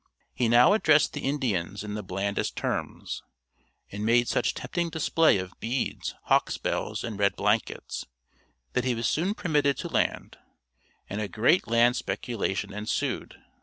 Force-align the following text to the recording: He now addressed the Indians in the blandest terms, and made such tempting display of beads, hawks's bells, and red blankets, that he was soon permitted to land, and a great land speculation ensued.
He 0.33 0.49
now 0.49 0.73
addressed 0.73 1.13
the 1.13 1.21
Indians 1.21 1.83
in 1.83 1.93
the 1.93 2.01
blandest 2.01 2.55
terms, 2.55 3.21
and 3.91 4.03
made 4.03 4.27
such 4.27 4.55
tempting 4.55 4.89
display 4.89 5.37
of 5.37 5.53
beads, 5.59 6.15
hawks's 6.23 6.57
bells, 6.57 7.03
and 7.03 7.19
red 7.19 7.35
blankets, 7.35 8.07
that 8.73 8.83
he 8.83 8.95
was 8.95 9.05
soon 9.05 9.35
permitted 9.35 9.77
to 9.77 9.87
land, 9.89 10.39
and 11.07 11.21
a 11.21 11.27
great 11.27 11.67
land 11.67 11.97
speculation 11.97 12.73
ensued. 12.73 13.43